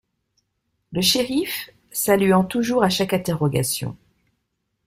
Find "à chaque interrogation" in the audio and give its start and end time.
2.83-3.95